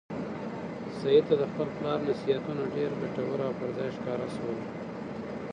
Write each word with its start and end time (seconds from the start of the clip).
سعید 0.99 1.23
ته 1.29 1.35
د 1.37 1.43
خپل 1.51 1.67
پلار 1.77 1.99
نصیحتونه 2.09 2.63
ډېر 2.75 2.91
ګټور 3.01 3.39
او 3.47 3.53
پر 3.59 3.69
ځای 3.77 3.89
ښکاره 3.97 4.27
شول. 4.35 4.57